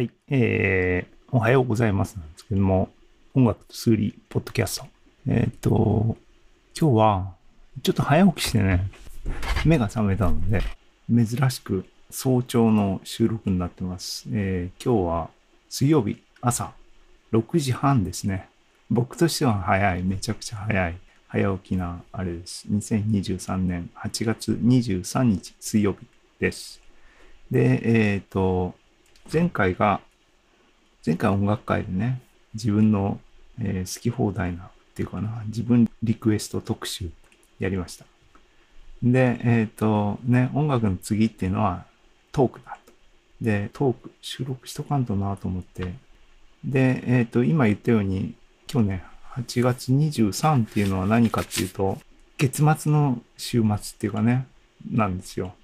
[0.00, 2.88] はい、えー、おはようございますなんですけども、
[3.34, 4.86] 音楽と数理ポッドキャスト。
[5.28, 6.16] えーっと、
[6.74, 7.34] 今日は、
[7.82, 8.90] ちょっと早起きしてね、
[9.66, 10.62] 目が覚めたので、
[11.14, 14.24] 珍しく早朝の収録になってます。
[14.32, 15.30] えー今日は
[15.68, 16.72] 水曜日朝
[17.34, 18.48] 6時半ですね。
[18.88, 20.96] 僕としては早い、めちゃくちゃ早い、
[21.28, 22.66] 早起きなあれです。
[22.70, 26.06] 2023年8月23日水曜日
[26.38, 26.80] です。
[27.50, 28.79] で、えっ、と、
[29.32, 30.00] 前回が、
[31.06, 32.20] 前回音楽会でね、
[32.54, 33.20] 自分の、
[33.60, 37.10] えー好き放題なっていうかな、自分リクエスト特集
[37.58, 38.06] やりました。
[39.02, 41.86] で、えっ、と、ね、音楽の次っていうのは
[42.32, 42.92] トークだと。
[43.40, 45.94] で、トーク収録しとかんとなと思って。
[46.64, 48.34] で、えっ、と、今言ったように、
[48.70, 51.98] 今日ね、8月23っていうのは何かっていうと、
[52.36, 54.46] 月末の週末っていうかね、
[54.90, 55.54] なんですよ。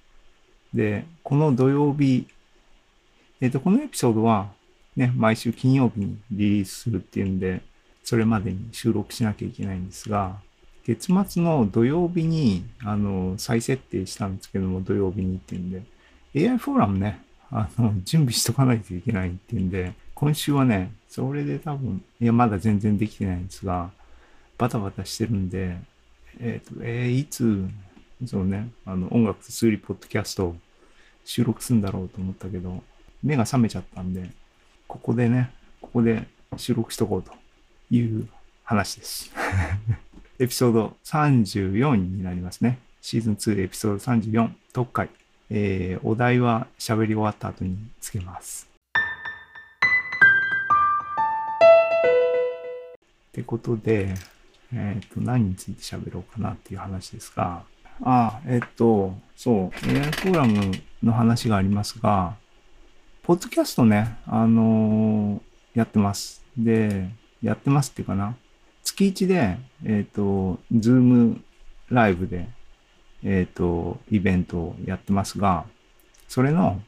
[0.73, 2.27] で、この土曜日、
[3.39, 4.49] えっ、と、このエピソードは、
[4.95, 7.61] ね、毎週金曜日にリリースするっていうんで、
[8.03, 10.37] それまでに収録しなきゃいけないんですが、
[10.85, 15.83] 月末の土曜日に、あの、再設定したんですけども、土曜日にっていうんで、
[16.49, 17.21] AI フォーラムね、
[17.51, 23.91] あの、準備しとかないといけないっていうんで、今週はね、それで多分、いや、まだ全然できてないんですが、
[24.57, 25.77] バタバタしてるんで、
[26.39, 27.67] えっ、と、えーいつ、
[28.25, 30.55] そうね、あの、音楽と数理ポッドキャストを
[31.23, 32.81] 収録するんだろうと思ったけど、
[33.23, 34.29] 目が覚めちゃったんで、
[34.87, 35.51] ここでね、
[35.81, 37.31] ここで収録しとこうと
[37.91, 38.27] いう
[38.63, 39.31] 話です。
[40.39, 42.79] エピソード34になりますね。
[43.01, 45.09] シーズン2エピソード34特回。
[45.49, 48.69] えーお題は喋り終わった後につけます。
[53.29, 54.13] ってことで、
[54.73, 57.63] えっ、と、何について喋ろうかなっていう話ですが、
[58.03, 60.71] あ、えっ、と、そう、AI フォーラム
[61.03, 62.35] の話がありますが、
[63.27, 66.45] ポッドキャストね、あのーやってます。
[66.57, 67.09] で、
[67.43, 68.37] やってますっていうかな。
[68.85, 71.41] 月1で、えっ、と、ズーム
[71.89, 72.47] ライブで、
[73.25, 75.65] えっ、と、イベントをやってますが、
[76.29, 76.81] それの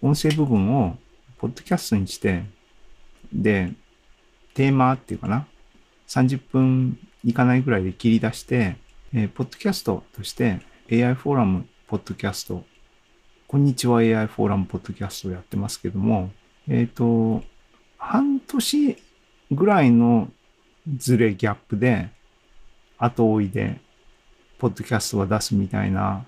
[0.00, 0.96] 音声部分を、
[1.38, 2.44] ポッドキャストにして、
[3.32, 3.72] で、
[4.54, 5.48] テーマっていうかな。
[6.06, 8.76] 30分いかないぐらいで切り出して、
[9.12, 10.60] えーポッドキャストとして
[10.92, 12.64] AI フォーラムポッドキャスト、
[13.52, 16.30] こんにちは AI フォーラムポッドキャストをやってますけども、
[16.70, 17.42] えっ、と、
[17.98, 18.96] 半年
[19.50, 20.30] ぐらいの
[20.96, 22.08] ズレギャップで、
[22.96, 23.78] 後追いで、
[24.58, 26.24] ポッドキャストは出すみたいな、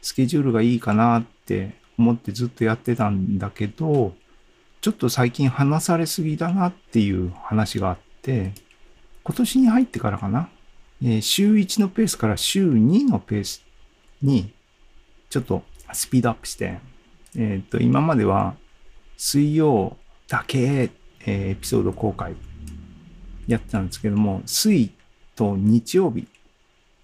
[0.00, 4.14] スケジュールがいいかなって思ってずっとやってたんだけど、
[4.80, 8.52] ちょっと最近話されすぎだなっていう話があって、
[9.24, 10.48] 今年に入ってからかな、
[11.02, 13.64] えー週1のペースから週2のペース
[14.22, 14.52] に
[15.30, 15.64] ちょっと
[15.94, 16.78] スピードアップして、
[17.36, 18.54] えっ、と、今までは
[19.16, 19.96] 水曜
[20.28, 20.90] だけ、
[21.26, 22.34] えーエピソード公開
[23.46, 24.90] やってたんですけども、水
[25.36, 26.26] と日曜日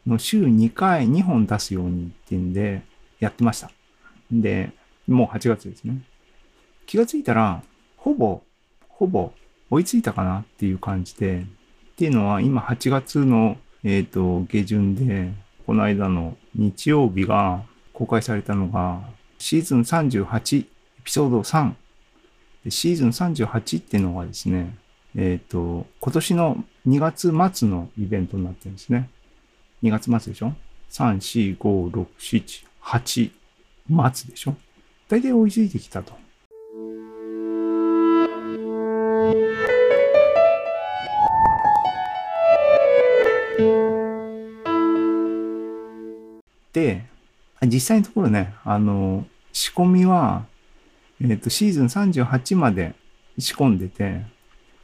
[0.07, 2.83] の週2回2本出すようにっていうんで
[3.19, 3.71] やってました。
[4.31, 4.73] で、
[5.07, 6.01] もう8月ですね。
[6.87, 7.63] 気がついたら、
[7.97, 8.43] ほぼ、
[8.89, 9.33] ほぼ
[9.71, 11.45] 追いついたかなっていう感じで、っ
[11.97, 15.33] ていうのは今8月の、えっ、と、下旬で、
[15.67, 17.65] この間の日曜日が
[17.97, 19.01] 公開されたのが、
[19.39, 20.67] シーズン38、エ
[21.03, 21.73] ピソード3。
[22.63, 24.77] でシーズン38っていうのがですね、
[25.17, 29.09] えっ、と、今年の2月末のイベントになってるんですね。
[29.83, 30.53] 2月末でしょ
[30.91, 34.57] ?3、4、5、6、7、8末でしょ？
[35.09, 36.13] 大体追いついてきたと。
[46.75, 47.07] で、
[47.63, 50.45] 実際のところね、あの、仕込みは、
[51.23, 52.95] えっ、と、シーズン38まで
[53.39, 54.23] 仕込んでて、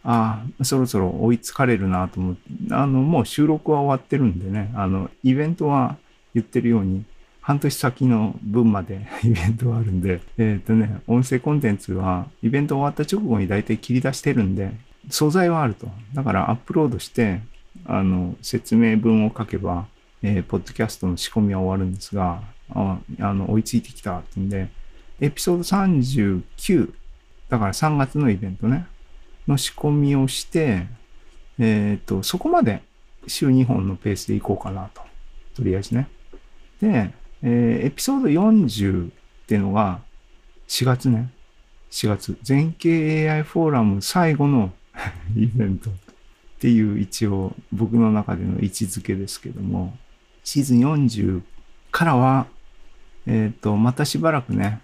[0.05, 2.41] ああ、そろそろ追いつかれるなと思って、
[2.71, 5.97] あの、もう収録は終わってるんでね、あの、イベントは
[6.35, 7.05] 言ってるように、
[7.41, 14.73] 半年先の分まで イベントはあるんで、えっ、とね、音声コンテンツはイベント終わった直後に大体切り出してるんで、
[15.11, 15.89] 素材はあると。
[16.15, 17.41] だからアップロードして、
[17.85, 19.87] あの、説明文を書けば、
[20.23, 24.69] えーポッドキャストの仕込みは終わるんですが、あの、追いついてきたってんで、
[25.21, 26.93] エピソード39、
[27.49, 28.87] だから3月のイベントね、
[29.47, 30.87] の仕込みをして、
[31.59, 32.83] えっ、と、そこまで
[33.27, 35.03] 週2本のペースでいこうかなと。
[35.55, 36.09] とりあえずね。
[36.81, 37.11] で、
[37.43, 39.13] えーエピソード40っ
[39.47, 40.01] ていうのが
[40.69, 41.31] 4月ね。
[41.91, 42.39] 4月。
[42.43, 44.73] 全景 AI フォーラム最後の
[45.37, 45.95] イベントっ
[46.61, 49.97] ていう一応僕の中での位置づけですけども、
[50.45, 51.43] シーズン40
[51.93, 52.47] からは、
[53.27, 54.81] えっ、と、またしばらくね、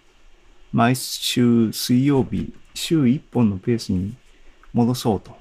[0.72, 4.14] 毎週水曜日週1本のペースに
[4.74, 5.34] 戻そうと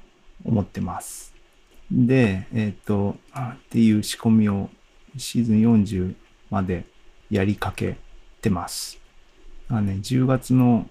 [0.45, 1.35] 思ってます。
[1.91, 4.69] で、えっ、と、っていう仕込みを
[5.17, 6.15] シーズン40
[6.49, 6.85] まで
[7.29, 7.97] やりかけ
[8.41, 8.97] てます。
[9.67, 10.89] あね、10月の、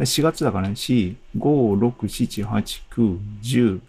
[0.00, 3.82] 4月だからね、4、5、6、7、8、9、10で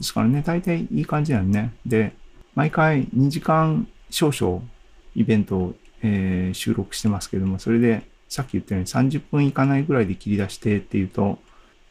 [0.00, 1.74] すからね、大体いい感じだよね。
[1.84, 2.14] で、
[2.54, 4.62] 毎回2時間少々
[5.14, 11.38] イベントを、えー収録してますけども、それでさっき言ったように30分いかないぐらいで切り出してっていうと、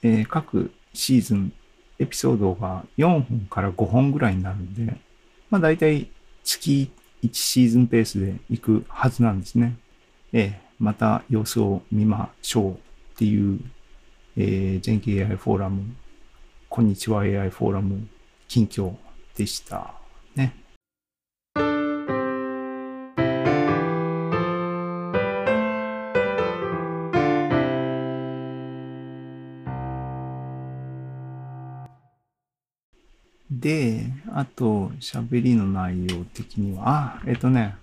[0.01, 1.53] えー各シーズン
[1.99, 4.97] エピソードが4本から5本ぐらいになるんで、
[5.49, 6.07] まあ大体
[6.43, 6.91] 月
[7.23, 9.77] 1シーズンペースで行くはずなんですね。
[10.31, 12.77] えーまた様子を見ましょうっ
[13.17, 13.59] ていう、
[14.35, 15.95] えー、全景 AI フォーラム、
[16.67, 18.07] こんにちは AI フォーラム
[18.49, 18.93] 近況
[19.37, 20.02] でした。
[34.35, 37.75] あと、喋りの内容的には、あ、えっとね、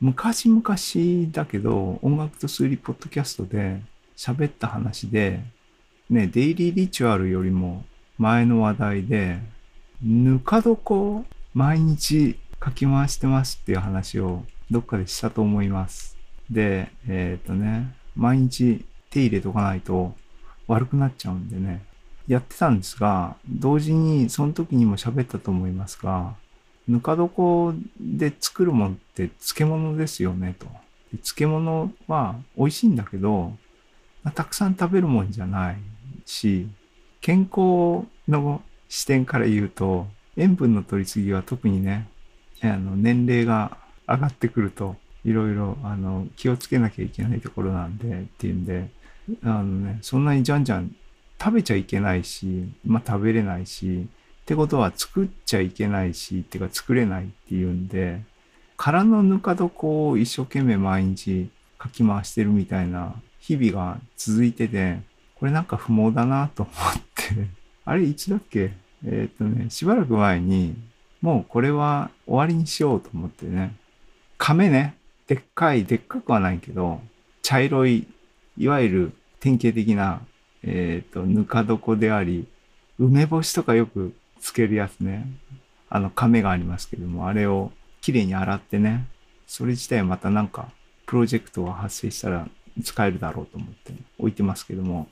[0.00, 0.62] 昔々
[1.32, 3.82] だけど、音楽と数理ポッドキャストで
[4.16, 5.40] 喋った話で、
[6.08, 7.84] ね、デイリーリチュアルよりも
[8.18, 9.40] 前の話題で、
[10.00, 11.24] ぬか床
[11.54, 16.16] 毎日かき回してますっていう話をどっかでしたと思います。
[16.48, 20.14] で、えっ、とね、毎日手入れとかないと
[20.68, 21.82] 悪くなっちゃうんでね、
[22.28, 26.34] やってたんですが、同時にその時にも喋ったと思いますが、
[26.86, 30.66] ぬか床で作るものって漬物ですよねと。
[31.10, 33.54] 漬物は美味しいんだけど、
[34.34, 35.76] たくさん食べるもんじゃない
[36.26, 36.68] し、
[37.22, 42.08] 健康の視点から言うと、塩分の取りすぎは特にね、
[42.62, 48.90] あの年齢が上がってくると、いろいろあの気をつけなきゃいけないところなんでっていうんで、
[49.42, 50.94] あのね、そんなにじゃんじゃん
[51.40, 54.06] 食べちゃいけないし、まあ食べれないし、
[54.42, 58.22] ってことは作っちゃいけないし、ってか作れないっていうんで、
[58.76, 65.00] 空のぬか床を一生懸命毎日かき回してるみたいな日々が続いてて、
[65.36, 67.48] これなんか不毛だなと思って、
[67.84, 68.72] あれいつだっけ？
[69.04, 70.76] えーっとね、しばらく前に、
[71.20, 73.74] もうこれは終わりにしようと思ってね、
[74.38, 74.94] 亀ね、
[75.26, 77.00] でっかい、でっかくはないけど、
[77.42, 78.06] 茶色い、
[78.56, 80.20] いわゆる典型的な、
[80.70, 82.46] えっ、と、ぬか床であり、
[82.98, 85.26] 梅干しとかよくつけるやつね。
[85.88, 87.72] あの、亀がありますけども、あれを
[88.02, 89.06] きれいに洗ってね、
[89.46, 90.70] それ自体またなんか、
[91.06, 92.46] プロジェクトが発生したら
[92.84, 95.08] 使えるだろうと思って置いてますけども。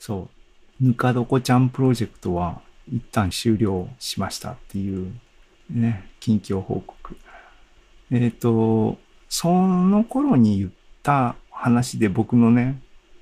[0.00, 0.28] そ
[0.80, 0.84] う。
[0.84, 2.62] ぬか床ちゃんプロジェクトは
[2.92, 5.12] 一旦終了しましたっていう
[5.70, 7.16] ね、近況報告。
[8.10, 8.98] えっ、と、
[9.28, 10.70] その頃に言っ
[11.02, 12.80] た話で僕のね、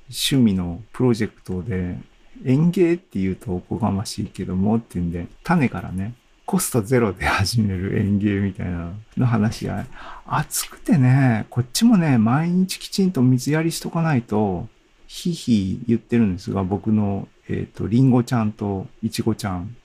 [0.08, 1.98] 趣味のプロジェクトで、
[2.44, 6.14] 園芸って言うとおこがましいけどもっていうんで、種からね、
[6.46, 9.84] コストゼロで始める園芸みたいなの話が、
[10.26, 14.66] 暑くてね、こっちもね、毎日きちんと水やりしとかないと、
[15.06, 19.76] ひひ言ってるんですが、僕の、えっ、と、リンゴちゃんとイチゴちゃん。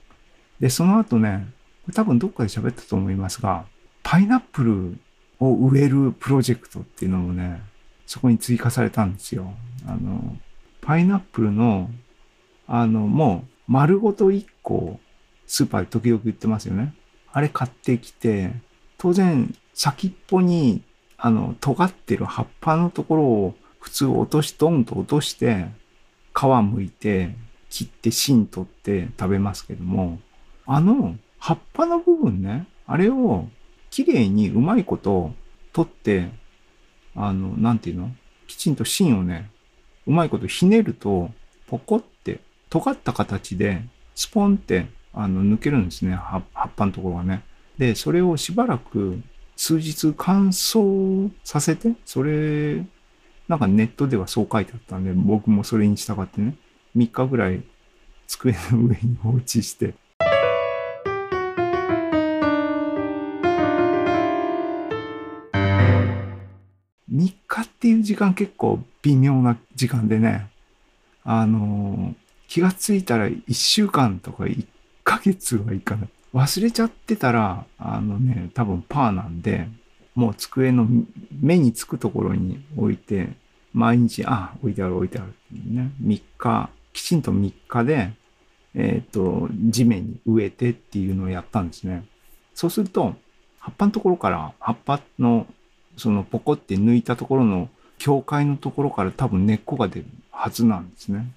[0.60, 1.46] で、その後ね、
[1.92, 3.66] 多分どっかで喋ったと思いますが、
[4.04, 4.98] パイナップル
[5.40, 7.60] を植えるプロジェクトっていうのもね、
[8.06, 9.52] そこに追加されたんですよ。
[9.86, 10.36] あの、
[10.80, 11.90] パイナップルの、
[12.68, 15.00] あの、もう丸ごと1個、
[15.46, 16.94] スーパーで時々売ってますよね。
[17.32, 18.52] あれ買ってきて、
[18.98, 20.82] 当然先っぽに、
[21.18, 25.66] あの、尖ってる葉っぱのところを普通落とし、ドンと落として、
[26.34, 27.34] 皮剥いて、
[27.70, 30.20] 切って芯取って食べますけども、
[30.66, 33.48] あの葉っぱの部分ね、あれを
[33.94, 35.32] きれいにうまいこと
[35.72, 36.28] 取って、
[37.14, 38.10] あの、なんていうの？
[38.48, 39.48] きちんと芯をね、
[40.04, 41.30] うまいことひねると、
[41.68, 43.84] ポコって、尖った形で、
[44.16, 46.12] スポンって、あの、抜けるんですね。
[46.16, 47.44] 葉っぱのところがね。
[47.78, 49.20] で、それをしばらく
[49.54, 52.84] 数日乾燥させて、それ、
[53.46, 56.56] なんかネットではそう書いてあったんで、僕もそれに従ってね、
[56.96, 57.62] 3日ぐらい
[58.26, 59.94] 机の上に放置して、
[67.62, 70.50] 日っていう時間結構微妙な時間でね、
[71.24, 72.14] あの
[72.48, 74.66] 気がついたら1週間とか1
[75.04, 76.08] ヶ月はいかない。
[76.34, 79.68] 忘れちゃってたら、あのね、多分パーなんで、
[80.14, 80.86] もう机の
[81.40, 83.30] 目につくところに置いて、
[83.72, 85.92] 毎日、あ、置いてある置いてあるってね。
[86.02, 88.12] 3日、きちんと3日で、
[88.74, 92.04] えっ、と、地面に植えてっていうのをやったんですね。
[92.52, 93.14] そうすると、
[93.58, 95.46] 葉っぱのところから葉っぱの
[95.96, 101.32] そのポコって抜いたところの境界のところから多分根っこが出るはずなんですね。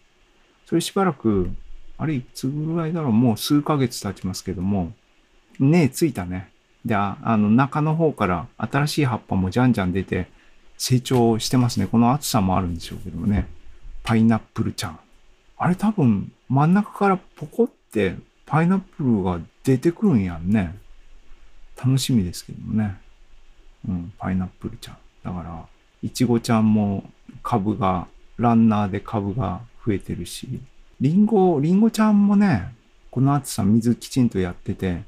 [0.66, 1.50] それしばらく、
[1.98, 3.12] あれいつぐらいだろう？
[3.12, 4.92] もう数ヶ月経ちますけども、
[5.60, 6.52] 根ついたね。
[6.86, 10.28] で、あの中の方から新しい葉っぱもじゃんじゃん出て
[10.78, 11.88] 成長してますね。
[11.88, 13.48] この厚さもあるんでしょうけどもね。
[14.04, 15.00] パイナップルちゃん。
[15.58, 20.78] あれ多分真ん中からポコってパイナップルが出てくるんやんね。
[21.78, 22.98] 楽しみですけどもね。
[23.88, 24.98] うん、パイナップルちゃん。
[25.24, 25.66] だから、
[26.02, 27.04] いちごちゃんも
[27.44, 30.62] 株が、ランナーで株が増えてるし、
[31.02, 32.74] リンゴ、リンゴちゃんもね、
[33.10, 35.02] この暑さ水きちんとやってて、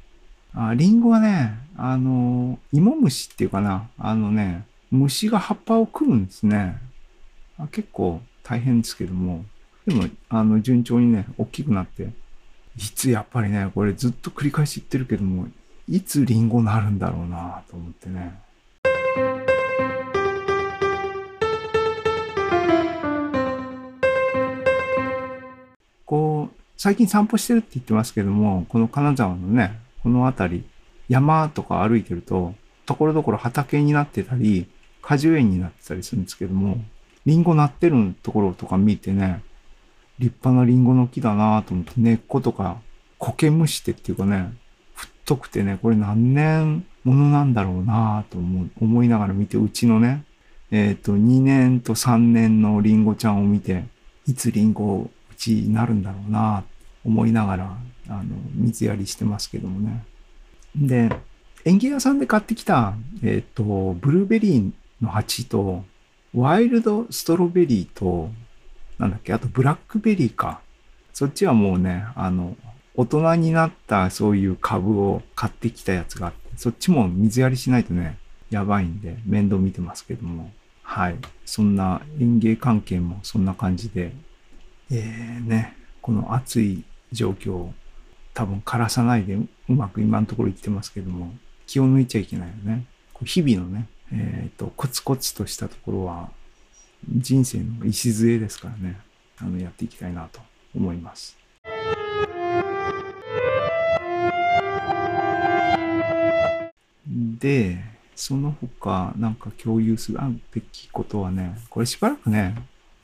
[0.53, 6.77] あリンゴはね、あの、芋虫っていうかな、あのね、虫が葉っぱを食うんですね。
[7.57, 9.45] あ結構大変ですけども、
[9.85, 12.09] でも、あの、順調にね、大きくなって、
[12.77, 15.47] いつやっぱりね、これずっと繰り返し言ってるけども、
[15.87, 18.39] いつリンゴなるんだろうなと思ってね。
[26.81, 30.63] 最近散歩してるって言ってますけども、この金沢のね、この辺り、
[31.09, 32.55] 山とか歩いてると、
[32.85, 34.65] ところどころ畑になってたり、
[35.01, 36.77] 果樹園になってたりするんですけども、
[37.25, 39.43] リンゴなってるところとか見てね、
[40.19, 42.77] 立派なリンゴの木だなと思って、根っことか
[43.17, 44.53] 苔むしてっていうかね、
[44.93, 50.23] 太くてね、これ何年ものなんだろうなと思いながら見て、うちのね、
[50.71, 53.83] えっ、ー、と、2年と3年のリンゴちゃんを見て、
[54.25, 55.09] いつリンゴ
[55.47, 56.63] になるんだろうな
[57.05, 57.77] 思いながら、
[58.09, 58.23] あの、
[58.55, 60.03] 水やりしてますけどもね。
[60.75, 61.09] で、
[61.65, 62.93] 園芸屋さんで買ってきた、
[63.23, 63.63] えっ、ー、と、
[63.99, 65.83] ブルーベリーの鉢と、
[66.33, 68.29] ワイルドストロベリーと、
[68.97, 70.61] なんだっけ、あとブラックベリーか。
[71.13, 72.55] そっちはもうね、あの、
[72.95, 78.17] 大人になったそういう株を買ってきたやつがあって、そっちも水やりしないとね、
[78.49, 80.51] やばいんで面倒見てますけども。
[80.83, 81.15] はい。
[81.45, 84.11] そんな園芸関係もそんな感じで、
[84.91, 87.73] えー、ね、この暑い状況を
[88.33, 91.33] 多分枯らさないでうまく今のところ言ってますけども、
[91.67, 92.85] 気を抜いちゃいけないよね。
[93.23, 96.31] 日々のね、えっ、ー、と、コツコツとしたところは
[97.07, 98.99] 人生の礎ですからね、
[99.37, 100.39] あの、やっていきたいなと
[100.75, 101.37] 思います。
[107.39, 107.83] で、
[108.15, 110.19] その他、なんか共有する
[110.51, 112.55] べきことはね、これしばらくね、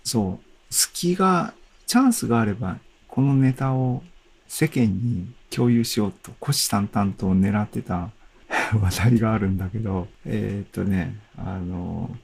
[0.03, 1.53] そう、隙が、
[1.85, 2.77] チャンスがあれば、
[3.07, 4.03] このネタを
[4.47, 8.11] 世間に共有しようと、虎視眈々と狙ってた
[8.79, 12.15] 話題があるんだけど、えー、っとね、あの、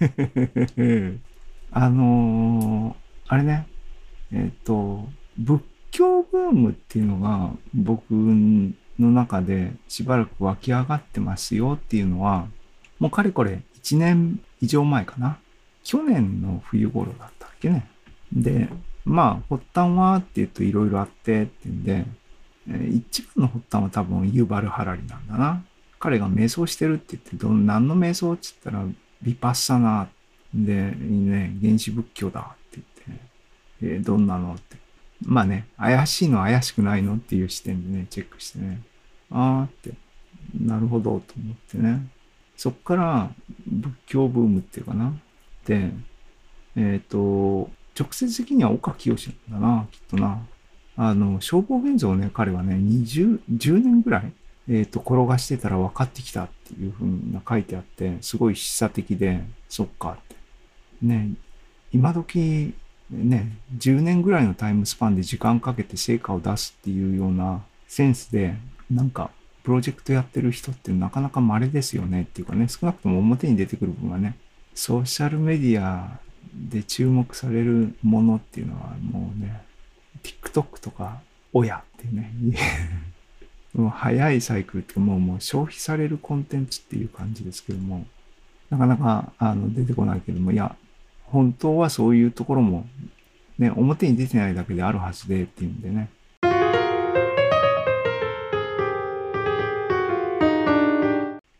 [1.70, 2.96] あの
[3.26, 3.66] あれね、
[4.32, 12.48] えっ、と、仏教ブームっていうのが僕の中でしばらく湧き上がってますよっていうのは、
[12.98, 15.38] もうかれこれ1年以上前かな。
[15.84, 17.86] 去年の冬頃だったっけね。
[18.32, 18.68] で、
[19.04, 22.04] まあ、発端はって言うといろいろあってっていうんで、
[22.70, 25.64] え一番の発端は多分ユーバル・ハラリなんだな。
[25.98, 28.84] 彼が瞑想してるって言ってど、何の瞑想って言ったら、
[29.22, 34.76] ビパッサナーで、ね、原始仏教だって言って、えー、どんなのって。
[35.22, 38.80] まあね、怪しいの怪しくないのっていう視点でね、チェックしてね、
[39.30, 39.92] あーって、
[40.60, 42.06] なるほどと思ってね。
[42.56, 43.30] そっから
[43.66, 45.12] 仏教ブームっていうかな。
[45.66, 45.90] で、
[46.76, 49.16] えっ、ー、と、直接的には岡清
[49.48, 50.46] なんだな、きっとな。
[50.96, 54.32] あの、消防現像をね、彼はね、20、10年ぐらい、
[54.68, 60.36] えっ、ー、と、転がしてたら分かってきたっていうふうな書いてあって、すごい示唆的で、そっかって。
[61.02, 61.30] ね、
[61.92, 62.74] 今時、
[63.10, 68.54] ね、10年ぐらいのタイムスパンで時間かけて成果を出すっていうようなセンスで、
[68.90, 69.30] なんか、
[69.62, 74.36] プロジェクトやってる人ってなかなか稀ですよねっていうかね、少なくとも表に出てくる分はね、
[74.74, 76.18] ソーシャルメディア
[76.68, 79.62] で注目されるものっていうのはもうね、
[80.22, 81.20] TikTok とか
[81.52, 82.32] 親っていうね、
[83.74, 88.06] もう早いサイクルっていうかもうもう消費されるコンテンツっていう感じですけども、
[88.70, 90.74] なかなかあの出てこないけども、いや、
[91.24, 92.86] 本当はそういうところも、
[93.58, 96.10] ね、表に出てないだけであるはずでっていうんでね。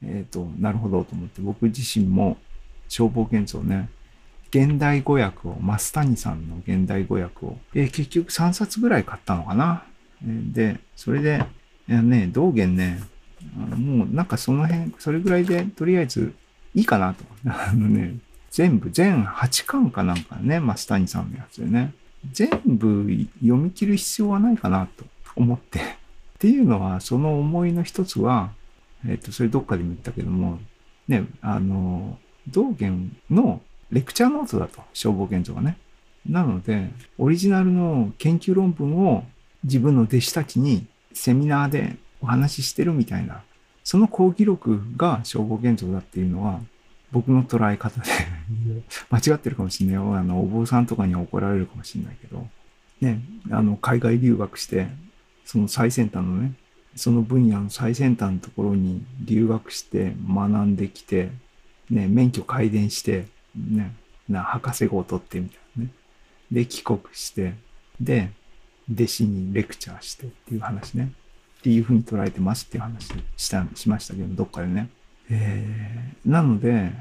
[0.02, 2.38] えっ、ー、と、なるほどと思って、僕自身も
[2.88, 3.88] 消防検査をね、
[4.50, 9.84] 現代語訳を、増谷さんの現代語訳を、えー、結局3冊ぐらい買ったのかな？
[10.22, 11.44] で、それで、
[11.86, 13.00] ね、道元ね、
[13.76, 16.34] もうなんかその辺、それぐらいでとりあえず
[16.74, 17.24] いいかなと。
[17.48, 18.16] あのね、
[18.50, 21.92] 全部、全8巻かなんかね、増谷さんのやつでね。
[22.32, 23.06] 全部
[23.40, 25.04] 読み切る必要はないかなと
[25.36, 25.78] 思って。
[25.78, 25.82] っ
[26.38, 28.50] ていうのは、その思いの一つは、
[29.06, 30.58] えっと、それどっかでも言ったけども、
[31.06, 35.78] ね、あの、道元のレクチャーノートだと、消防現像がね。
[36.28, 39.24] なので、オリジナルの研究論文を
[39.64, 43.42] 自分の弟子たちにセミナーでお話ししてるみたいな、
[43.84, 46.60] その講義録が消防現像だっていうのは、
[47.10, 48.10] 僕の捉え方で
[49.10, 50.14] 間違ってるかもしれないよ。
[50.14, 52.46] あの、お坊さんとかには怒られるかもしれないけど、
[53.00, 54.88] ね、あの、海外留学して、
[55.44, 56.52] その最先端のね、
[56.94, 61.30] その分野の最先端のところに留学して学んできて、
[61.88, 63.26] ね、免許改伝して、
[63.70, 63.94] ね、
[64.28, 65.90] な、博士号を取ってみたいなね。
[66.50, 67.54] で、帰国して、
[68.00, 68.30] で、
[68.92, 71.12] 弟子にレクチャーしてっていう話ね。
[71.58, 74.88] っていうふうに捉えてますっていう話した、しましたけど、どっかでね。
[75.30, 76.92] えー、なので、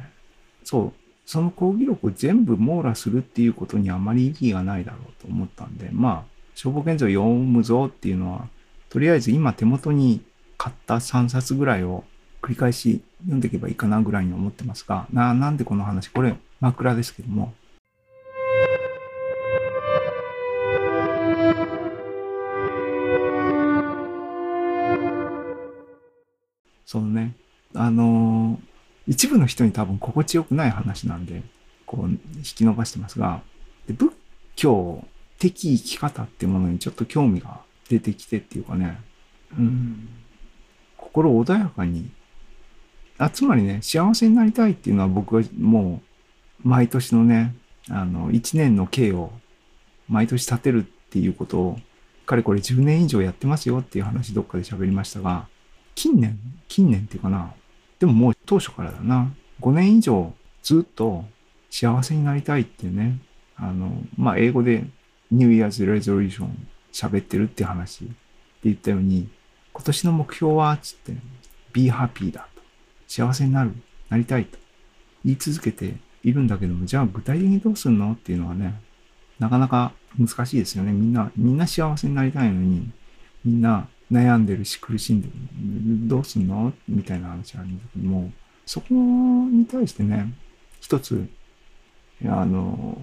[0.63, 0.93] そう、
[1.25, 6.23] その講義録を全部網羅するっていうことにあまり意義がないだろうと思ったんで、まあ、
[6.55, 8.47] 消防現像を読むぞっていうのは、
[8.89, 10.21] とりあえず今手元に
[10.57, 12.03] 買った3冊ぐらいを
[12.41, 17.53] 繰り返し読んでいけばいいかなぐらいに思ってますが、な、なんでこの話、これ枕ですけども、
[26.85, 27.35] そのね、
[27.75, 31.43] あのー、一部の人に多分心地よくない話なんで、
[31.85, 33.41] こう、引き伸ばしてますが、
[33.87, 34.13] で仏
[34.55, 35.05] 教
[35.37, 37.59] 的生き方っていうものにちょっと興味が
[37.89, 38.99] 出てきてっていうかね、
[39.57, 40.09] うん、
[40.97, 42.09] 心穏やかに、
[43.17, 46.06] あ、つまりね、幸せになりたいっていうのは僕はもう、
[46.63, 47.55] 毎年のね、
[47.89, 49.31] あの、一年の計を
[50.07, 51.79] 毎年立てるっていうことを、
[52.25, 55.47] かれこれ10年以上やってますよっていう話どっかで喋りましたが、
[55.95, 57.53] 近年、近年っていうかな、
[57.99, 59.31] でももう当初からだな、
[59.61, 61.25] 5年以上ずっと
[61.69, 63.19] 幸せになりたいっていうね、
[63.55, 64.85] あの、まあ、英語で
[65.31, 66.49] New Year's Resolution
[66.91, 68.13] 喋ってるって話って
[68.65, 69.29] 言ったように、
[69.73, 71.13] 今年の目標は、つって、
[71.73, 72.61] be happy だと。
[73.07, 73.73] 幸せになる、
[74.09, 74.57] なりたいと
[75.23, 78.13] 言い続けているんだけども、じゃあ具体的にどうすんの？
[78.13, 78.81] っていうのはね、
[79.39, 80.91] なかなか難しいですよね。
[80.91, 82.89] みんな、みんな幸せになりたいのに、
[83.45, 85.33] みんな悩んでるし苦しんでる。
[86.07, 86.73] どうすんの？
[86.87, 88.31] みたいな話あるんだけども、
[88.65, 90.33] そこに対してね、
[90.79, 91.29] 一つ、
[92.25, 92.97] あの、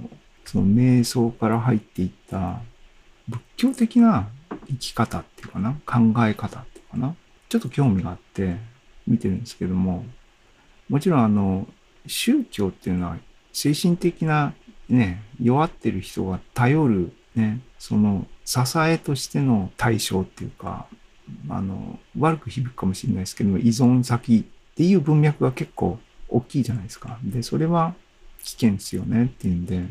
[0.44, 2.60] その瞑想から入っていった
[3.28, 4.28] 仏教的な
[4.68, 7.14] 生き方っていうかな、考え方っていうかな、
[7.48, 8.56] ちょっと興味があって
[9.06, 10.04] 見てるんですけども、
[10.88, 11.66] もちろんあの、
[12.06, 13.16] 宗教っていうのは
[13.52, 14.54] 精神的な
[14.88, 20.86] ね、弱ってる人が頼るね、その支えとしての対象っていうか、
[21.48, 27.18] あの、悪く響くかもしれないですけど、依存先っていう文脈が結構大きいじゃないですか。
[27.24, 27.94] で、それは
[28.42, 29.82] 危険ですよねっていうんで、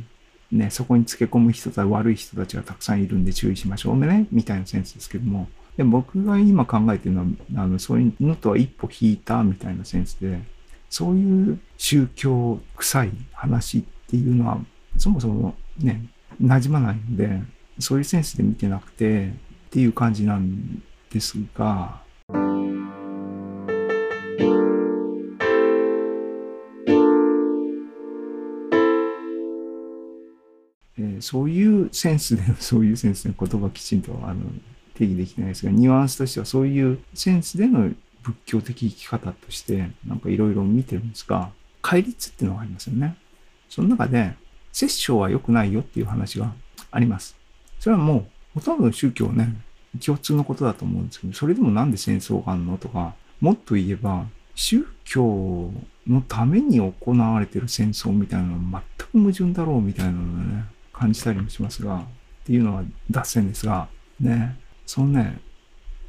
[0.51, 7.27] ね、そこにつけ込む人たち、悪い人たちがたくさんいるんで注意しましょうね、みたいなセンスですけども、で僕が今考えてるのは、
[7.63, 10.39] あの、そういうのとは一歩引いたみたいなセンスで、
[10.93, 14.59] そういう宗教臭い話っていうのは、
[14.95, 16.05] そもそもね、
[16.39, 17.41] 馴染まないので、
[17.79, 19.31] そういうセンスで見てなくてっ
[19.71, 21.99] ていう感じなんですが、
[31.21, 34.41] そういうセンスで、 そういうセンスで言葉きちんとあの
[34.93, 37.89] 定義できないですが、ニュアンスとしてはそういうセンスでの
[38.23, 41.49] 仏教的生き方として、なんかいろいろ見てるんですが、
[41.81, 43.17] 戒律っていうのがありますよね。
[43.69, 44.33] その中で、
[44.71, 46.53] 殺生は良くないよっていう話が
[46.91, 47.35] あります。
[47.79, 49.55] それはもう、ほとんどの宗教ね、
[50.03, 55.71] 共通のことだと思うんですけど、それでもなんで戦争があるのとか、もっと言えば、宗教
[56.07, 63.87] のために行われてる戦争みたいなのは全く矛盾だろうみたいなのをね、感じたりもしますが、っていうのは脱線ですが、
[64.19, 65.39] ね、そのね、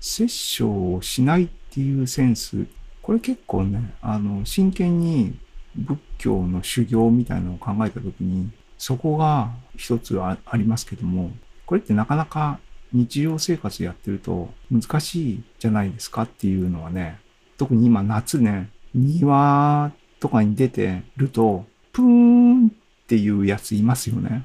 [0.00, 2.66] 殺生をしないっていうセンス、
[3.02, 5.36] これ結構ね、あの、真剣に
[5.74, 11.32] 仏教の修行みたいなのを考えたときに、そこが一つありますけども、
[11.66, 12.60] これってなかなか
[12.92, 17.18] 日常生活やってると難しいじゃないですかっていうのはね、
[17.56, 22.70] 特に今夏ね、庭とかに出てると、プーンっ
[23.06, 24.44] ていうやついますよね。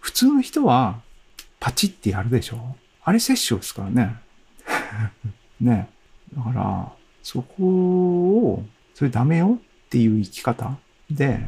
[0.00, 1.02] 普通の人は
[1.58, 4.16] パチってやるでしょあれ殺生ですからね。
[5.60, 5.88] ね。
[6.36, 8.64] だから、そこを、
[8.94, 10.78] それダメよっていう生き方
[11.10, 11.40] で、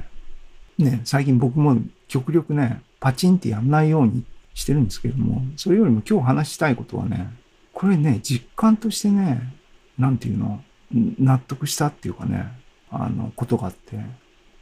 [0.79, 1.77] ね、最近僕も
[2.09, 7.33] 極力ね、パチンってやんないようにしてるんですけども、それよりも今日話したいことはね、
[7.73, 9.55] これね、実感としてね、
[9.99, 12.47] なんていうの、納得したっていうかね、
[12.91, 13.99] あの、ことがあって、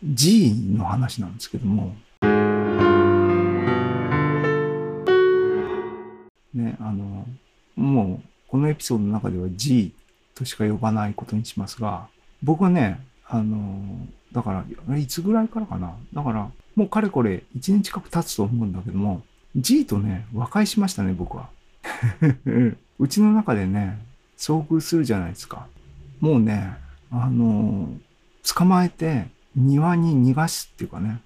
[0.04, 1.94] G の話なんですけども、
[6.54, 7.26] ね、あの、
[7.76, 9.99] もう、このエピソードの中では G と
[10.40, 12.08] としか呼ばないことにしますが、
[12.42, 15.94] 僕はね、あの、だから、いつぐらいからかな？
[16.14, 19.22] だから、もうかれこれ1年近く経つと思うんだけども、
[19.54, 21.50] G とね、和解しましたね、僕は。
[22.98, 23.98] うちの中でね、
[24.38, 25.66] 遭遇するじゃないですか。
[26.20, 26.72] もうね、
[27.10, 27.92] あの、
[28.54, 31.20] 捕まえて庭に逃がすっていうかね、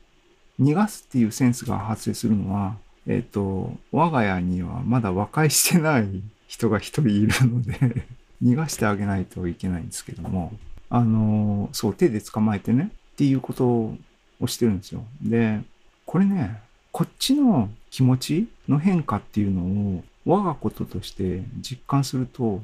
[0.58, 8.06] 逃がすっていうセンスが発生するのは、えっ、ー、と、我が家にはまだ和解してない人が一人いるので
[8.42, 10.52] 逃がしてあげないといけないんですけども、
[10.90, 15.04] あの、そう、手で捕まえてね、っていうことをしてるんですよ。
[15.22, 15.60] で、
[16.06, 16.60] これね、
[16.92, 19.62] こっちの気持ちの変化っていうの
[19.96, 22.62] を我がこととして実感すると、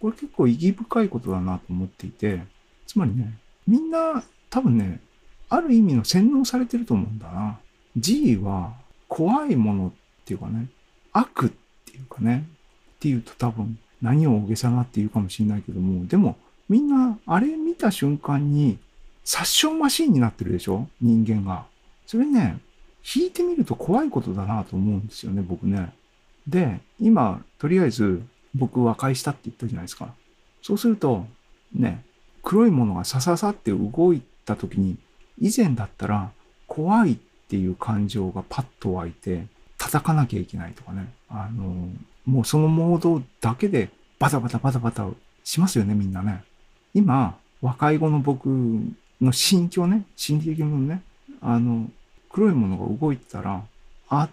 [0.00, 2.42] これ結構意義深いことだなと思っていて、
[2.86, 5.00] つまりね、みんな多分ね、
[5.48, 7.58] ある意味の洗脳されてると思うんだな。
[7.96, 8.74] G は
[9.08, 9.90] 怖いものっ
[10.24, 10.66] ていうかね、
[11.12, 11.48] 悪っ
[11.84, 12.46] ていうかね、
[12.96, 16.36] っていうと多分何を大げさなって言うかもしれないけども、でも
[16.68, 18.78] みんなあれ見た瞬間に
[19.24, 20.88] 殺傷マシーンになってるでしょ？
[21.00, 21.64] 人間が。
[22.06, 22.58] それね、
[23.14, 25.92] 引いてみると怖いことだなと思うんですよね、僕ね。
[26.48, 28.22] で、今、とりあえず
[28.54, 30.12] 僕和解したって言ったじゃないですか。
[30.62, 31.26] そうすると、
[31.74, 32.02] ね、
[32.42, 34.96] 黒いものがさささって動いた時に、
[35.38, 36.30] 以前だったら
[36.66, 37.16] 怖いっ
[37.48, 39.46] ていう感情がパッと湧いて、
[39.78, 41.12] 叩かなきゃいけないとかね。
[41.28, 41.88] あの、
[42.30, 43.90] もうそのモードだけで
[44.20, 45.08] バタバタバタバタ
[45.42, 46.44] しますよね、みんなね。
[46.94, 48.46] 今、若い後の僕
[49.20, 51.02] の心境ね、心理的にね、
[51.40, 51.90] あの、
[52.30, 53.64] 黒いものが動いてたら、
[54.08, 54.28] あ、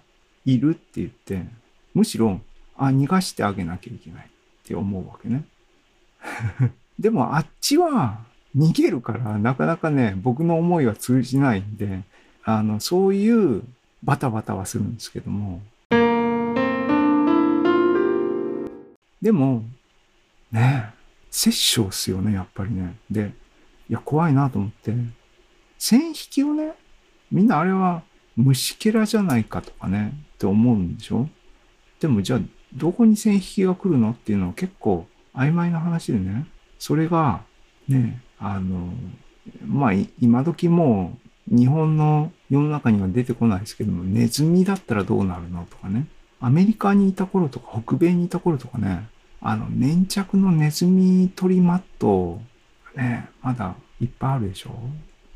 [0.45, 1.43] いるって言って、
[1.95, 2.39] むしろ、
[2.77, 4.29] あ、逃がしてあげなきゃいけないっ
[4.63, 5.43] て思うわけね。
[6.99, 8.19] でもあっちは
[8.55, 12.03] 逃げるからなかなかね、僕の思いは通じないんで、
[12.43, 13.63] あの、そういう
[14.03, 15.61] バタバタはするんですけども。
[19.21, 19.63] でも、
[20.51, 20.97] ねえ
[21.29, 22.95] 殺生っすよね、やっぱりね。
[23.11, 23.33] で、
[23.89, 24.93] いや、怖いなと思って。
[25.77, 26.73] 線引きをね、
[27.31, 28.03] みんなあれは
[28.35, 31.27] 虫けらじゃないかとかね、って思うんでしょ
[31.99, 32.39] でもじゃあ、
[32.73, 36.47] どこに線引きが来るのっていうのは結構曖昧な話でね、
[36.79, 37.43] それが、
[37.87, 38.93] ね、あの、
[39.65, 41.17] まあ、今時も
[41.51, 46.07] う日本の世の中には出てこないですけども、ネズミだったらどうなるのとかね。
[46.39, 49.07] アメリカにいた頃とか、北米にいた頃とかね、
[49.41, 52.41] あの、粘着のネズミ取りマット、
[52.95, 54.71] ね、まだいっぱいあるでしょ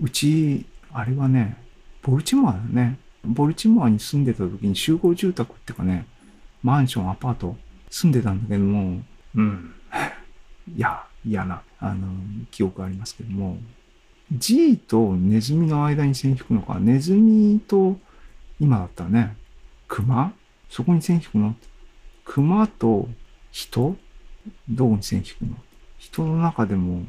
[0.01, 1.57] うち、あれはね、
[2.01, 2.97] ボルチモアだね。
[3.23, 6.05] ボルチモアに住んでた時に集合住宅っていうかね、
[6.63, 7.55] マンション、アパート
[7.89, 9.01] 住んでたんだけども、
[9.35, 9.73] うん。
[10.75, 12.07] いや、嫌な、あの、
[12.49, 13.57] 記憶ありますけども、
[14.31, 17.99] G とネズミの間に線引くのか、ネズミと、
[18.59, 19.35] 今だったらね、
[19.87, 20.33] 熊
[20.71, 21.53] そこに線引くの？
[22.25, 23.07] 熊と
[23.51, 23.95] 人？
[24.69, 25.55] どうに線引くの？
[25.99, 27.03] 人の中でも、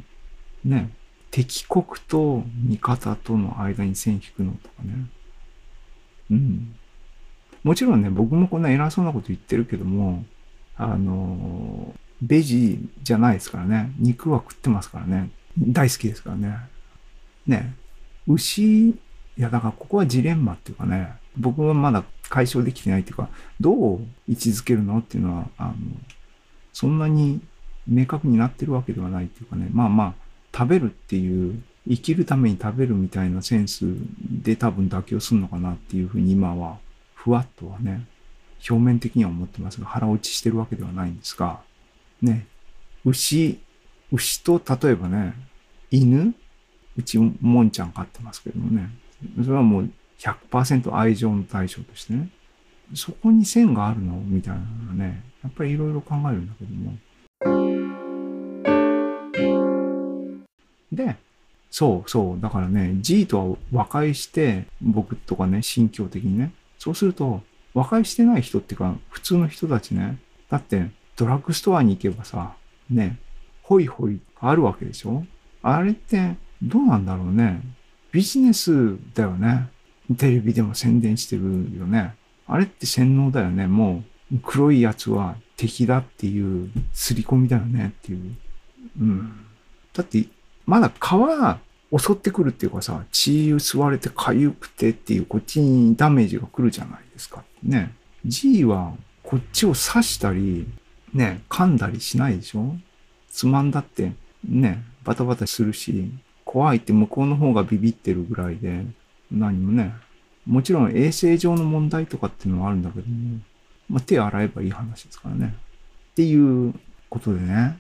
[0.64, 0.90] ね、
[1.30, 5.06] 敵国と味方との間に線引くのとかね。
[6.32, 6.76] うん。
[7.62, 10.24] もちろんね、僕もこんな偉そうなこと言ってるけども、
[10.76, 13.92] あの、ベジじゃないですからね。
[13.98, 15.30] 肉は食ってますからね。
[15.56, 16.56] 大好きですからね。
[17.46, 17.74] ね、
[18.26, 18.96] 牛、
[19.42, 23.28] いやだからここはジレンマっていうかね、僕はまだ解消できてないっていうか、
[23.60, 25.74] どう位置づけるのっていうのは、あの、
[26.72, 27.40] そんなに
[27.88, 30.14] 明確になってるわけではないっていうかね、まあまあ、
[30.56, 33.84] 食べるっていう、生きるために食べるみたいなセンス
[34.30, 36.78] で多分妥協するのかなっていうふうに今は、
[37.16, 38.06] ふわっとはね、
[38.70, 41.62] 表面的には思ってますが、腹落ちしてるわけではないんですが、
[42.20, 42.46] ね、
[43.04, 43.58] 牛、
[44.12, 45.34] 牛と例えばね、
[45.90, 46.36] 犬
[46.96, 48.90] うち、もんちゃん飼ってますけどもね、
[49.42, 52.28] それはもう100%愛情の対象としてね、
[52.94, 54.14] そこに線があるの？
[54.14, 56.94] みたいなのはね、やっぱりいろいろ考えるんだけども。
[60.92, 61.16] で、
[61.70, 62.40] そうそう。
[62.40, 66.52] だからね、G とは和解して、僕とかね、心境的にね。
[66.78, 70.18] そうすると、和解してない人っていうか、普通の人たちね。
[70.50, 72.52] だって、ドラッグストアに行けばさ、
[72.90, 73.18] ね、
[73.62, 75.24] ホイホイあるわけでしょ？
[75.62, 77.62] あれって、どうなんだろうね？
[78.12, 79.68] ビジネスだよね。
[80.16, 81.42] テレビでも宣伝してる
[81.76, 82.14] よね。
[82.46, 83.66] あれって洗脳だよね。
[83.66, 88.36] もう黒いやつは敵だっていう刷り込みだよねっていう。
[89.00, 89.32] うん。
[89.94, 90.26] だって、
[90.66, 97.44] まだ皮襲ってくるっていうかさ、血吸われて痒くてっていう、こっちにダメージが来るじゃないですか。
[97.62, 97.94] ね。
[98.24, 100.66] G はこっちを刺したり、
[101.14, 102.76] ね、噛んだりしないでしょ？
[103.30, 104.12] つまんだって、
[104.44, 106.10] ね、バタバタするし、
[106.52, 108.84] 怖いって向こうの方がビビってるぐらいで、
[109.30, 109.94] 何もね、
[110.46, 113.38] もちろん衛生上の問題とかっていうのはあるんだけども、
[113.88, 115.54] まあ、手洗えばいい話ですからね。
[116.10, 116.74] っていう
[117.08, 117.78] ことでね。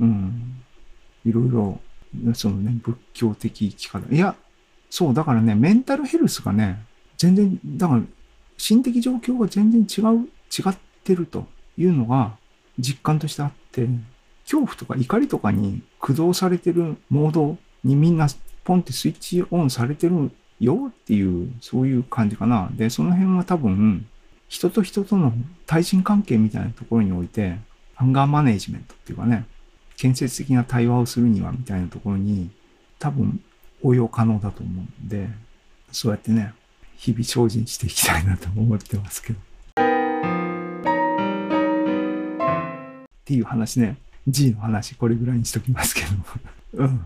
[0.00, 0.56] うん。
[1.24, 1.80] いろいろ、
[2.34, 4.12] そのね、仏教的生き方。
[4.12, 4.34] いや、
[4.90, 6.84] そう、だからね、メンタルヘルスがね、
[7.18, 8.02] 全然、だから、
[8.56, 12.36] 心的状況が全然違う、違ってるというのが
[12.80, 13.86] 実感としてあって、
[14.42, 17.56] 恐怖とか怒りとかに駆動されてるモード
[17.88, 18.28] にみんな
[18.64, 22.68] ポンってスイッチオンされてるよっていう、そういう感じかな。
[22.72, 24.06] で、その辺は多分、
[24.48, 25.32] 人と人との
[25.66, 27.56] 対人関係みたいなところにおいて、
[27.96, 29.46] アンガーマネージメントっていうかね、
[29.96, 32.50] 建設的な対話をするにはみたいなところに、
[32.98, 33.40] 多分
[33.82, 35.28] 応用可能だと思うんで、
[35.92, 36.52] そうやってね、
[36.96, 39.38] 日々精進していきたいなと思ってますけど。
[39.38, 39.42] っ
[43.24, 43.96] ていう話ね。
[44.26, 46.08] G の話、これぐらいにしときますけど。
[46.84, 47.00] うん。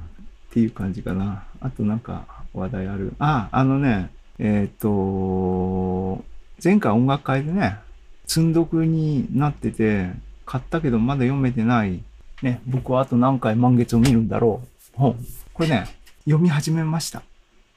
[0.53, 1.45] っていう感じかな。
[1.63, 3.15] あとなんか話題ある。
[3.19, 6.23] あ、あのね、えっ、ー、と、
[6.63, 7.79] 前回音楽会でね、
[8.27, 10.11] 積んどくになってて、
[10.45, 12.03] 買ったけどまだ読めてない。
[12.43, 14.69] ね、僕はあと何回満月を見るんだろう。
[14.95, 15.17] 本。
[15.55, 15.87] これね、
[16.25, 17.23] 読み始めました。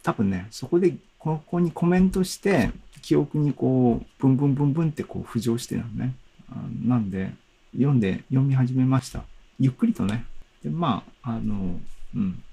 [0.03, 6.13] 多分ね、そこで、ここにコメントして、記憶にこう、ブンブンブンブンってこう浮上してるのね。
[6.83, 7.31] なんで、
[7.73, 9.23] 読んで、読み始めました。
[9.61, 10.25] ゆっくりとね。
[10.61, 11.79] で、まあ、あの、
[12.13, 12.43] うん。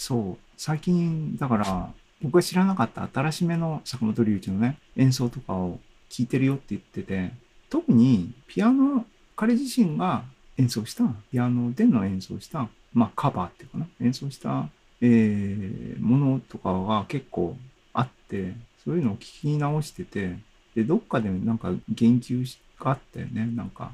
[0.00, 0.38] そう。
[0.56, 7.32] 最近、だから、僕が知らなかった新しめの坂本龍一のね、演奏とかを聴いてるよって言ってて、
[7.68, 9.04] 特にピアノ、
[9.36, 10.24] 彼自身が
[10.56, 14.70] 演奏した、ピアノでの演奏した、まあカバーっていうかな、演奏した、
[15.02, 17.58] えー、ものとかが結構
[17.92, 20.38] あって、そういうのを聞き直してて、
[20.74, 23.46] で、どっかでなんか言及があったよね。
[23.54, 23.92] なんか、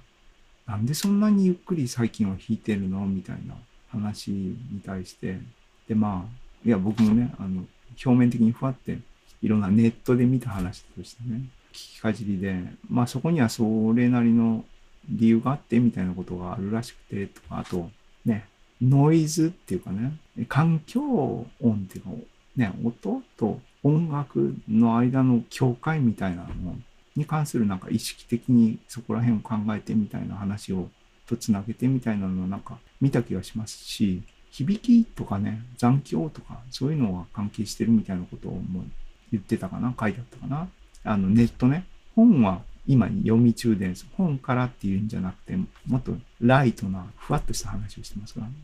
[0.67, 3.05] なんでそんなにゆっくり最近は弾いてるの？
[3.07, 3.57] みたいな
[3.89, 5.41] 話に対して、
[5.89, 7.65] で、まあ、いや、僕もね、あの、
[8.05, 8.99] 表面的にふわって
[9.43, 14.65] いろんなネットで見た話としてね、聞きかじりで、まあそこにはそれなりの
[15.09, 17.91] 理由があってみたいなことがあるらしくて、とか、あと、
[18.25, 18.47] ね、
[18.81, 20.13] ノイズっていうかね、
[20.49, 22.11] 環境音っていうか、
[22.57, 26.77] ね、音と音楽の間の境界みたいなの
[27.15, 30.89] に関するなんか意識的にそこら辺を考えてみたいな話を
[31.27, 34.23] とつなげてみたいなのをなんか見た気がしますし、
[34.57, 38.85] 響きとかね、残響とか、そういうのが関係してるみたいなことをもう
[39.31, 40.67] 言ってたかな書いてあったかな
[41.05, 41.85] あの、ネットね。
[42.15, 44.07] 本は今読み中です。
[44.17, 48.55] 本からっていうんじゃなくて、もっとライトな、ふわっとした話をしてますからね。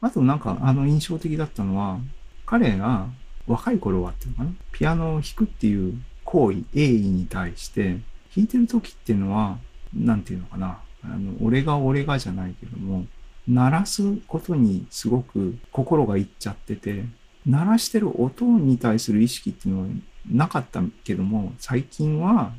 [0.00, 2.00] あとなんか、あの、印象的だったのは、
[2.44, 3.06] 彼が
[3.46, 8.00] 若い頃はっていうのかな、ピアノを弾くっていう行為、鋭意に対して、
[8.34, 9.58] 弾いてる時っていうのは、
[9.94, 10.80] なんていうのかな、
[11.12, 13.06] あの、俺が俺がじゃないけども、
[13.48, 17.04] 鳴らすことにすごく心がいっちゃってて、
[17.46, 19.88] 鳴らしてる音に対する意識っていうのは
[20.28, 22.52] なかったけども、最近は、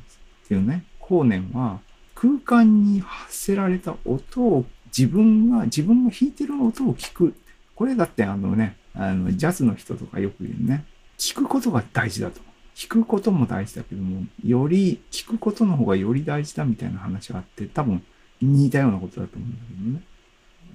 [0.44, 1.80] っていうね、後年は
[2.14, 7.34] 空間に発せられた音を自分が、自分が弾いてる音を聞く。
[7.74, 10.84] これだってあのね、あの、ジャズの人とかよく言うね、
[11.18, 12.40] 聞くことが大事だと。
[12.74, 18.02] 聞くことも大事だけども、より、聞くことの方がより大事だみたいな話があって、多分、
[18.40, 20.02] 似たようなことだと思うんだけどね。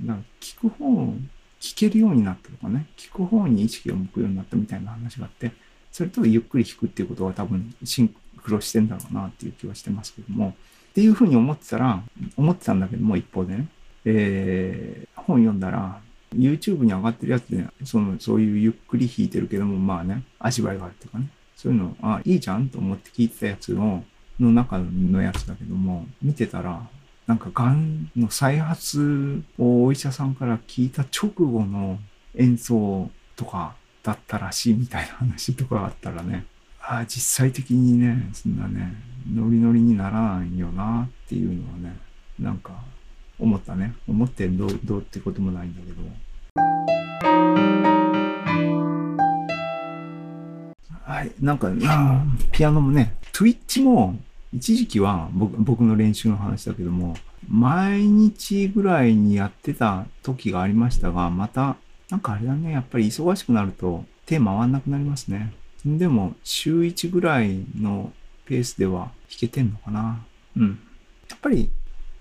[0.01, 1.13] だから聞く方を
[1.59, 5.51] 聞けるようになったとかね、聞く方に意識を向くようになったみたいな話があって、
[5.91, 10.55] それとゆっくり弾くっていうことは多分シンクロしてんだろうなっていう気はしてますけども、
[10.91, 12.03] っていうふうに思ってたら、
[12.35, 13.67] 思ってたんだけども、一方でね、
[14.05, 15.99] えー、本読んだら、
[16.35, 24.03] YouTube に上がってるやつで、その、そういうゆっくり弾いてるけども、まあね、味わいがあるっていうかね、そういうの、あ、いいじゃんと思って聞いてたやつの、
[24.39, 26.81] の中のやつだけども、見てたら、
[27.25, 31.99] なんか癌の再発をお医者さんから聞いた直後の
[32.35, 36.45] 演奏とかだったらしいみたいな話とかあったらね、
[36.81, 38.93] ああ、実際的にね、そんなね、
[39.33, 41.97] ノリノリにならないよなっていうのはね、
[42.37, 42.73] なんか
[43.39, 43.93] 思ったね。
[44.07, 46.01] 思ってどう、どうってこともないんだけど。
[51.05, 51.71] はい、なんか、
[52.51, 54.19] ピアノもね、Twitch も
[54.53, 57.15] 一時期は僕僕の練習の話だけども、
[57.49, 61.75] 毎日ぐらいにやってた時がありましたが、また、
[62.09, 65.53] なんかあれだね、やっぱり忙しくなると手回んなくなりますね。
[65.85, 68.13] でも、週1ぐらいの
[68.45, 70.23] ペースでは弾けてんのかな。
[70.55, 70.79] うん。
[71.29, 71.69] やっぱり、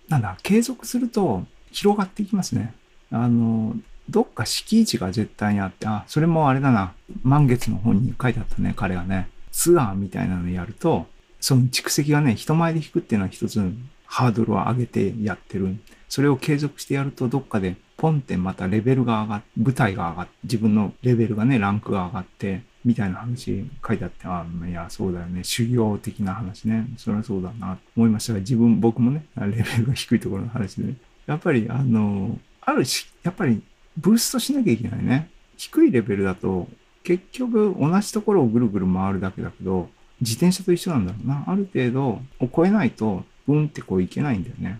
[0.08, 2.74] なんだ、継続すると広がっていきますね。
[3.10, 3.76] あの、
[4.08, 9.28] どっか敷地が絶対にあって、あ、それもあれだな、満月の本に書いてあったね、彼がね。
[9.52, 11.06] ツアーみたいなのやると、
[11.42, 13.60] その蓄積がね、人前で弾くっていうのは一つ
[14.06, 15.76] ハードルを上げてやってる。
[16.08, 25.42] それを継続してやるとどっかでポンってまたレベルが上がっ、舞台が上がって、自分のレベルがね、ランクが上がって、みたいな話書いてあって、あいや、そうだよね。
[25.42, 26.86] 修行的な話ね。
[26.96, 30.94] そりゃそうだな、と思いましたが、自分、僕もね、レベルが低いところの話でね。
[31.26, 33.60] やっぱり、あの、あるし、やっぱり、
[33.96, 35.28] ブーストしなきゃいけないね。
[35.56, 36.68] 低いレベルだと、
[37.02, 39.88] 結局、同じところをぐるぐる回るだけだけど、
[40.22, 41.44] 自転車と一緒なんだろうな。
[41.48, 42.20] ある程度を
[42.54, 44.78] 超えないと、ブンってこういけないんだよね。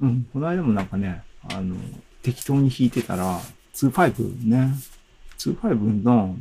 [0.00, 1.76] うん、この間もなんかね、あの、
[2.20, 3.38] 適当に弾いてたら、
[3.74, 4.74] 2-5ね、
[5.38, 6.34] 2-5の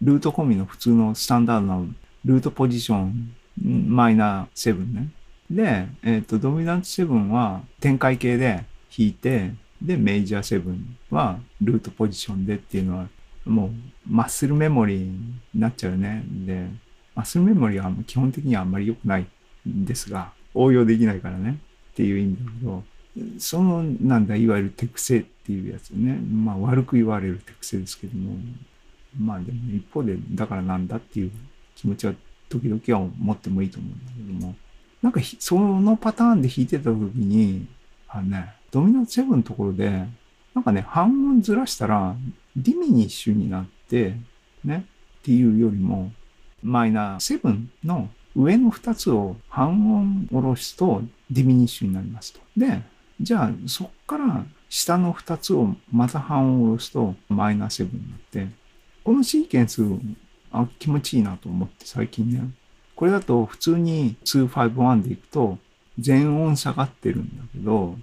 [0.00, 1.84] ルート込みの普通のスタンダードな
[2.24, 5.08] ルートポジションマイナー7ね。
[5.50, 8.64] で、えっ、ー、と、ドミナント7は展開系で
[8.96, 10.78] 弾いて、で、メジャー7
[11.10, 13.08] はルートポジションでっていうのは、
[13.48, 13.70] もう
[14.08, 16.22] マッスルメモリーになっちゃうね。
[16.46, 16.66] で、
[17.14, 19.26] マッスルメモリーは基本的にはあんまり良くない
[19.68, 21.58] んですが、応用できないからね
[21.92, 22.84] っていう意味だけど、
[23.38, 26.12] その、なんだ、いわゆる手癖っていうやつね。
[26.14, 28.36] まあ悪く言われる手癖ですけども、
[29.18, 31.30] まあでも一方で、だからなんだっていう
[31.74, 32.14] 気持ちは
[32.48, 34.54] 時々は持ってもいいと思うんだけども、
[35.02, 37.66] なんかそのパターンで弾いてた時に、
[38.08, 40.04] あのね、ドミノ7のところで、
[40.58, 42.16] なんかね、半音ずらしたら、
[42.56, 44.16] ディミニッシュになって、
[44.64, 44.86] ね、
[45.20, 46.10] っていうよりも、
[46.64, 52.40] マイナー7の上の2つを半音下ろすとディミニッシュになりますと。
[52.56, 52.82] で、
[53.20, 58.48] じゃあそっから下の2つをまた半音下ろすとマイナー7になって、
[59.04, 59.84] このシーケンス
[60.50, 62.50] あ気持ちいいなと思って最近ね。
[62.96, 65.56] これだと普通に251でいくと
[66.00, 67.96] 全音下がってるんだけど、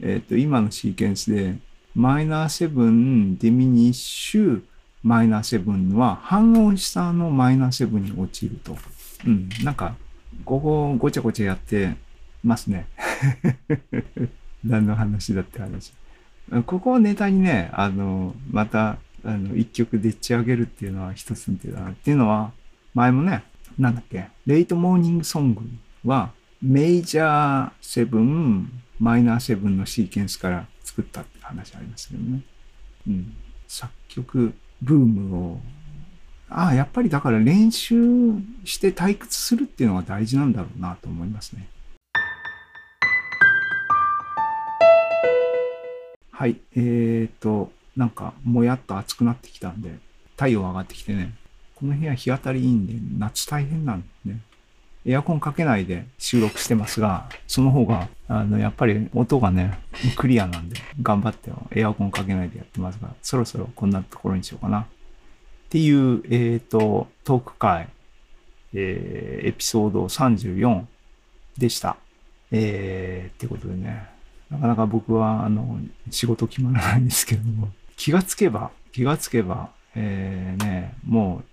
[0.00, 1.58] えっ、ー、と、今のシーケンスで
[1.94, 4.62] マイナー7ディミニッシュ
[5.02, 8.76] マイナー7は半音下のマイナー7に落ちると。
[9.26, 9.48] うん。
[9.62, 9.94] なんか、
[10.44, 11.96] ここごちゃごちゃやって
[12.42, 12.86] ますね。
[14.64, 15.92] 何の話だって話。
[16.66, 22.52] ここをネタにね、あの、また、あの、一曲でっち上げるっていうのは一つの手だなっていうのは、
[22.94, 23.44] 前もね、
[23.78, 25.62] なんだっけ、レイトモーニングソング
[26.04, 28.66] は、メイジャー7、
[28.98, 32.40] マイナー7のシーケンスから作ったって話ありますけどね。
[33.06, 33.36] うん。
[33.66, 35.60] 作曲ブームを、
[36.48, 37.94] ああ、やっぱりだから練習
[38.64, 41.68] して退屈するっていうのが大事なんだろうなと思いますね。
[46.30, 46.56] はい。
[46.74, 49.98] えーと、なんか、もやっと暑くなってきたんで、
[50.36, 51.34] 太陽上がってきてね、
[51.74, 54.40] この部屋日当たりいいんで、夏大変なんでね。
[55.08, 59.78] エアコンかけないで収録してますが、その方が、あの、やっぱり音がね、
[60.16, 64.80] クリアなんで、頑張ってエアコンかけないでやってますが、そろそろこんなところにしようかな。
[64.80, 64.84] っ
[65.70, 67.88] ていう、えっ、ー、と、トーク会、
[68.74, 70.84] えー、エピソード34
[71.56, 71.96] でした。
[72.50, 74.10] えー、ってことでね、
[74.50, 81.44] なかなか僕は、あの、仕事決まらないんですけども、気がつけば、気がつけば、えー、ね、もう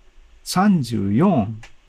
[0.44, 1.46] 34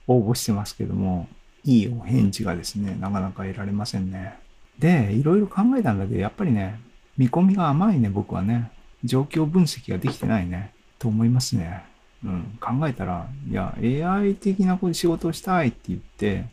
[0.07, 1.27] 応募してますけども、
[1.63, 4.39] いいお返事がですね、なかなか得られませんね。
[4.79, 6.79] で、いろいろ考えたんだけど、やっぱりね、
[7.17, 8.71] 見込みが甘いね、僕はね。
[9.03, 10.71] 状況分析ができてないね。
[10.99, 11.83] と思いますね。
[12.23, 12.57] うん。
[12.59, 16.45] 考えたら、いや、AI 的な仕事をしたいって言って、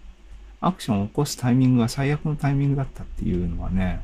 [0.60, 4.00] アクションを起こすタイミングが最悪のタイミングだったっていうのはね、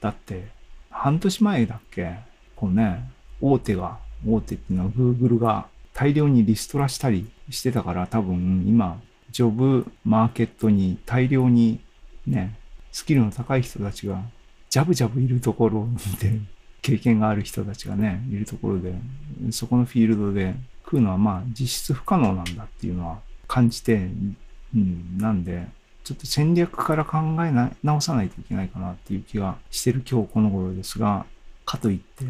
[0.00, 0.48] だって、
[0.90, 2.18] 半年前だっけ
[2.54, 9.00] こうね、大手が、大手っていうのは Google が大量にリストラしたりしてたから多分今
[9.32, 11.80] ジョブマーケットに大量に
[12.26, 12.56] ね、
[12.92, 14.22] スキルの高い人たちが、
[14.68, 15.88] ジャブジャブいるところ
[16.20, 16.38] で、
[16.82, 18.94] 経験がある人たちがね、いるところで、
[19.50, 24.08] そこのフィールドで食うのはまあ実質不可能なんだっていうのは感じて、
[24.74, 25.66] うん、なんで、
[26.04, 31.24] ちょっと戦略から考えな直さないといけないかなっていう気がしてる今日この頃ですが、
[31.64, 32.24] かといって、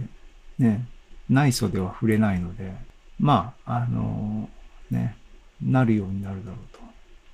[0.58, 0.86] ね、
[1.28, 2.72] 内装では触れないので、
[3.18, 4.48] まあ、あの
[4.90, 5.16] ね、
[5.62, 6.71] なるようになるだろう。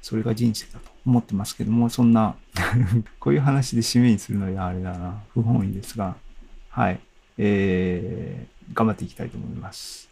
[0.02, 2.36] それが人生だと思ってますけども、そんな
[3.18, 6.16] こういう話で締めにするのはあれだな、不本意ですが、
[6.70, 7.00] はい、
[7.38, 10.08] えー、頑張っていきたいと思います。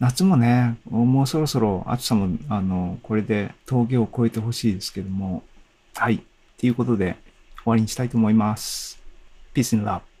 [0.00, 5.44] 夏もね、もうそろそろ暑さも、あの、これで峠を越えてほしいですけども、
[5.94, 6.22] はい。
[6.58, 7.16] ということで、
[7.62, 9.00] 終わりにしたいと思います。
[9.54, 10.13] Peace and love.